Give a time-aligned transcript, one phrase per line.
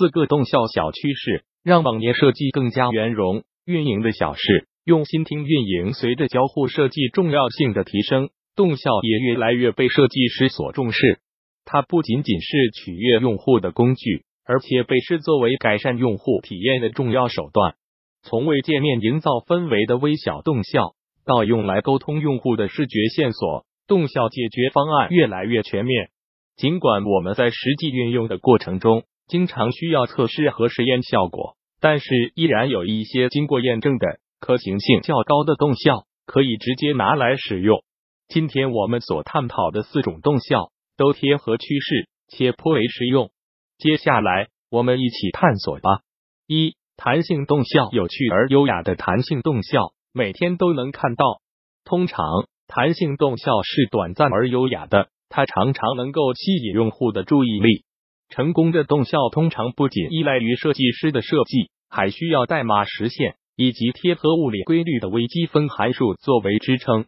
[0.00, 3.42] 四个动效小趋势，让网页设计更加圆融。
[3.66, 5.92] 运营的小事，用心听运营。
[5.92, 11.20] 随着交互设计重要性的提升，动效也越来越被设计师所重视。
[11.66, 17.74] 它不仅仅是取悦用户的工具，而且被视作为改善用户体验的重要手段。
[18.22, 20.94] 从为界面营造氛围的微小动效，
[21.26, 26.08] 到用来沟通用户的视觉线索，动效解决方案越来越全面。
[26.56, 37.78] 尽管我们在实际运用的过程中，经常需要测试和实验效果，但是依然有一些经过验证的可行性较高的动效可以直接拿来使用。
[38.26, 43.30] 今天我们所探讨的四种动效都贴合趋势，且颇为实用。
[43.78, 46.00] 接下来我们一起探索吧。
[46.48, 51.40] 一弹性动效，有趣而优雅的弹性动效，每天都能看到。
[51.84, 52.18] 通常，
[52.66, 57.84] 弹性动效是短暂而优雅的，它常常能够吸引用户的注意力。
[58.30, 67.04] 成功的动效通常不仅依赖于设计师的设计，还需要代码实现以及贴合物理规律的微积分函数作为支撑。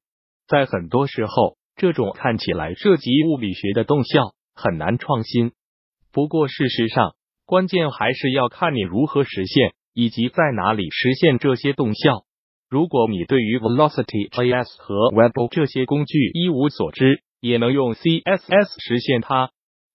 [0.47, 5.53] 在很多时候，这种看起来涉及物理学的动效很难创新。
[6.12, 7.14] 不过，事实上，
[7.47, 9.73] 关键还是要看你如何实现。
[9.95, 12.25] 以及在哪里实现这些动效？
[12.70, 19.51] 如果你对于 Velocity JS 和 Webo 这些工具一无所知，也能用 CSS 实现它。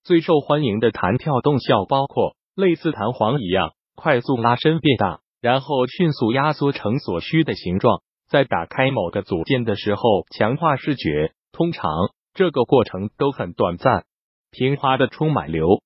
[0.08, 11.34] 最受欢迎的弹跳动效包括类似弹簧一样快速拉伸变大，然后迅速压缩成所需的形状，在打开某个组件的时候强化视觉。
[11.52, 11.92] 通常
[12.34, 14.06] 这个过程都很短暂。
[14.50, 15.82] 平滑的充满流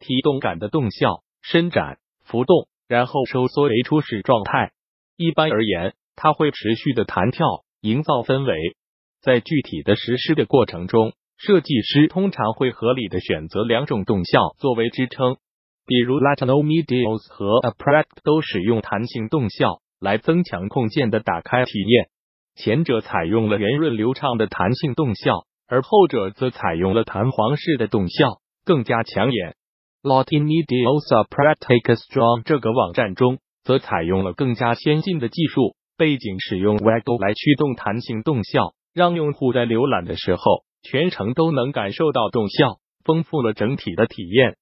[0.00, 2.68] 体动感的动效，伸展、浮动。
[2.88, 4.72] 然后收缩为初始状态。
[5.16, 7.46] 一般而言，它会持续的弹跳，
[7.80, 8.76] 营造氛围。
[9.22, 15.38] 在具体的实施的过程中，设计师通常会合理的选择两种动效作为支撑，
[15.84, 22.06] 比如 Latino Medios 和 a pract 都使用弹性动效来增强控件的打开体验。
[22.54, 29.56] 前者采用了圆润流畅的弹性动效，而后者则采用了弹簧式的动效，更加抢眼。
[30.00, 40.42] Latin Mediosa Practica Strong 这个网站中，则采用了更加先进的技术，背景使用 Waggle 来驱动弹性动效，让用户在浏览的时候
[40.82, 44.56] 全程都能感受到动效，丰富了整体的体验。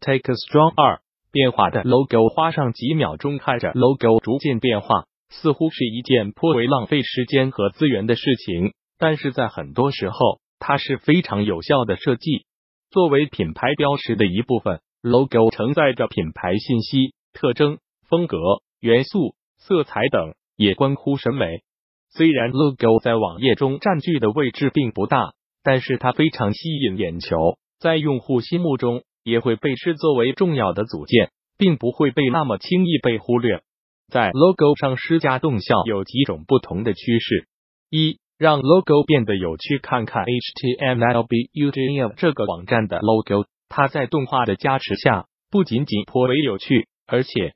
[0.00, 1.00] Take a Strong 二
[1.32, 12.46] 变化的 Logo 花上几秒钟看着 Logo 逐渐变化，似乎是一件颇为浪费时间和资源的事情，但是在很多时候，它是非常有效的设计。
[12.90, 18.38] 作为品牌标识的一部分，logo 承载着品牌信息、特征、风格、
[18.80, 21.62] 元素、色彩等，也关乎审美。
[22.10, 25.32] 虽然 logo 在网页中占据的位置并不大，
[25.64, 33.62] 但是它非常吸引眼球，在用户心目中也会被视作为重要的组件，并不会被那么轻易被忽略。
[34.12, 37.48] 在 logo 上施加动效有几种不同的趋势：
[37.90, 38.18] 一。
[38.36, 47.54] 让 logo 变得有趣，看看 HTML b u g i 这个网站的 logo，它在动画的加持下，不仅仅颇为有趣，而且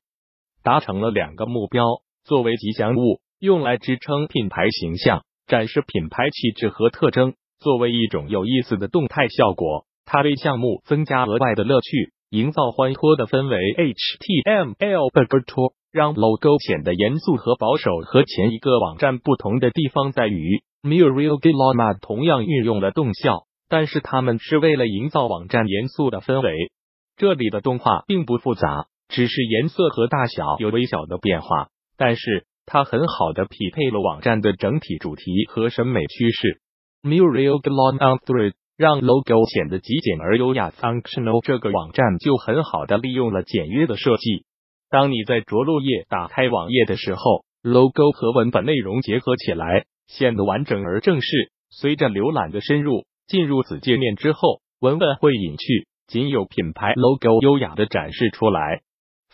[0.62, 1.84] 达成了两个目标：
[2.24, 13.58] 作为吉祥物，用来支撑品牌形象，展示品牌气质和特征；作为一种有意思的动态效果，它为项目增加额外的乐趣，营造欢脱的氛围。
[13.58, 20.62] HTML b u g 让 logo 显得严肃和保守，和前一个网站不同的地方在于。
[20.80, 26.70] Muriel Giloma 同样运用了动效，但是他们是为了营造网站严肃的氛围。
[27.16, 36.60] 这里的动画并不复杂，只是颜色和大小有微小的变化，但是它很好的匹配了网站的整体主题和审美趋势。
[37.02, 40.70] Muriel Giloma Thread 让 logo 显得极简而优雅。
[40.70, 44.44] Functional 这个网站就很好的利用了简约的设计。
[44.90, 49.84] 当你在着陆页打开网页的时候，logo 和文本内容结合起来。
[50.08, 51.52] 显得完整而正式。
[51.68, 58.80] 随着浏览的深入，进入此界面之后，文本会隐去，仅有品牌 logo 优雅的展示出来。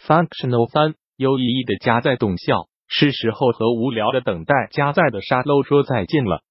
[0.05, 6.43] Functional 三有意义的加载动效，是时候和无聊的等待加载的沙漏说再见了。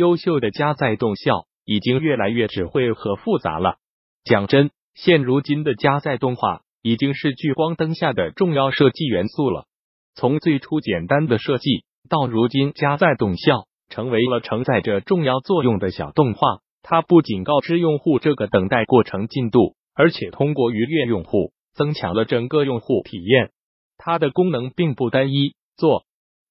[0.00, 3.76] 优秀的加载动效已经越来越智慧和复杂了。
[4.24, 9.66] 讲真，现如今的加载动画已经是聚光灯下的重要设计元素了。
[10.14, 13.66] 从最初简单的设计到如今加载动效。
[13.92, 16.60] 成为了承载着重要作用的小动画。
[16.82, 23.50] 它不仅告知用户这个等待过程进度，而且通过愉悦用户，增强了整个用户体验。
[23.98, 26.04] 它的功能并不单一，做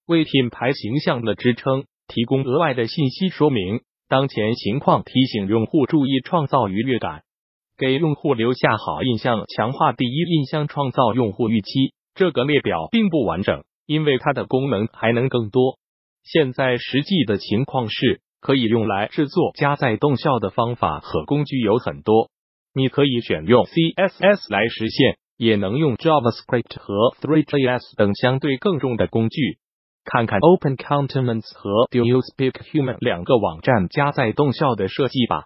[0.05, 3.79] 为品牌形象的支撑，提供额外的信息说明
[4.09, 7.21] 当前情况，提醒用户注意，创造愉悦感。
[7.77, 11.93] 给用户留下好印象，强化第一印象，创造用户预期。
[12.15, 15.77] 这个列表并不完整，因为它的功能还能更多。
[16.23, 22.29] 现在实际的情况是，可以用来制作加载动效的方法和工具有很多。
[22.73, 29.59] 你可以选用 CSS 来实现，也能用 JavaScript 和 Three.js 等相对更重的工具。
[30.11, 35.45] 看看 Open Contents 和 Do You Speak Human 两个网站加载动效的设计吧。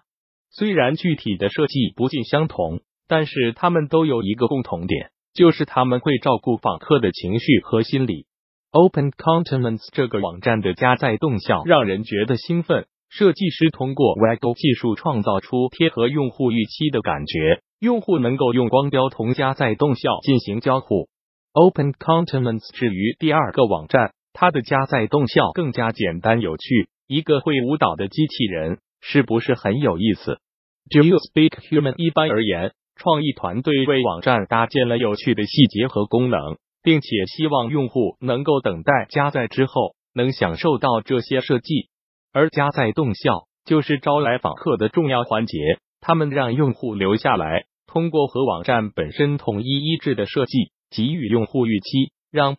[0.50, 8.26] 虽然具体的设计不尽相同，但是他们都有一个共同点，就是他们会照顾访客的情绪和心理。
[8.70, 12.86] Open Contents 这个网站的加载动效让人觉得兴奋。
[13.10, 21.08] 设计师通过 Waggle 技术创造出贴合用户预期的感觉，用户能够用光标同加载动效进行交互。
[21.52, 26.88] Open Contents 至于第二个网站，它的加载动效更加简单有趣。
[27.06, 30.38] 一个会舞蹈的机器人是不是很有意思
[30.90, 31.94] ？Do you speak human？
[31.96, 41.88] 一般而言，创意团队为网站搭建了有趣的细节和功能，并且希望用户能够等待加载之后能享受到这些设计。
[42.32, 45.58] 而加载动效就是招来访客的重要环节，
[46.00, 52.56] 他们让用户留下来，通过和网站本身统一一致的设计，给予用户预期，让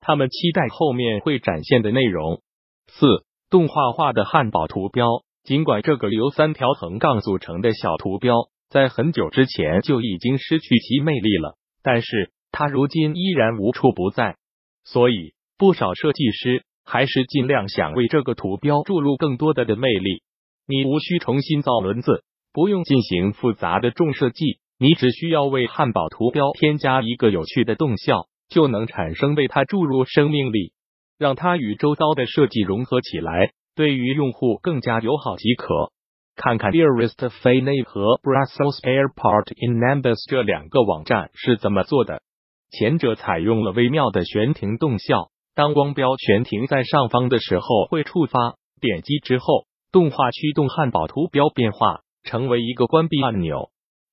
[0.00, 2.42] 他们期待后面会展现的内容。
[2.88, 3.06] 四、
[3.50, 5.06] 动画化的汉堡图标，
[5.44, 8.34] 尽管这个由三条横杠组成的小图标
[8.68, 14.36] 在很久之前就已经失去其魅力了，但是它如今依然无处不在，
[14.84, 16.64] 所以不少设计师。
[16.82, 20.22] 还是尽量想为这个图标注入更多的的魅力。
[20.66, 30.74] 你无需重新造轮子，不用进行复杂的重设计，你只需要为汉堡图标添加一个有趣的动效，就能产生为它注入生命力，
[31.18, 35.92] 让它与周遭的设计融合起来，对于用户更加友好即可。
[36.36, 42.22] 看看 Dearest f a n e 和 Brussels Airport in Numbers 这两个网站是怎么做的。
[42.70, 45.30] 前者采用了微妙的悬停动效。
[45.52, 53.70] 当光标悬停在上方的时候，会触发点击之后，动画驱动汉堡图标变化成为一个关闭按钮。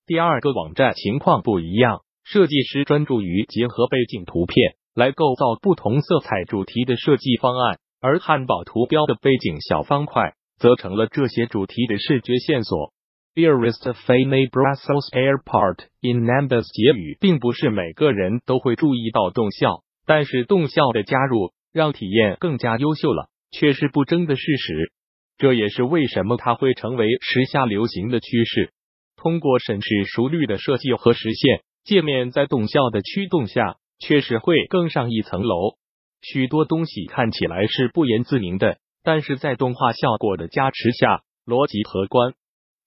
[0.07, 12.91] 第二个网站情况不一样，设计师专注于结合背景图片来构造不同色彩主题的设计方案，而汉堡图标的背景小方块则成了这些主题的视觉线索。
[13.33, 19.83] Dearest Fane Brussels Airport in Nambus，结语，并不是每个人都会注意到动效。
[20.05, 24.91] 但是动效的加入让体验更加优秀了，却是不争的事实。
[25.37, 28.73] 这也是为什么它会成为时下流行的趋势。
[29.15, 35.77] 通过审时熟虑的设计和实现，界面在动效的驱动下，确实会更上一层楼。
[36.21, 42.33] 许多东西看起来是不言自明的，但是在动画效果的加持下，逻辑和观，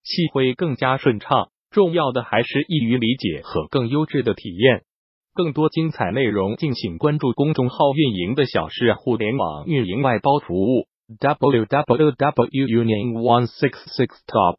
[0.04, 1.48] 戏会更加顺畅。
[1.70, 4.82] 重要的还是易于理解和更优质的体验。
[5.32, 10.88] 更多精彩内容，敬请关注公众号“运营的小事互联网运营外包服务”。
[11.18, 14.58] w w w .union one six six top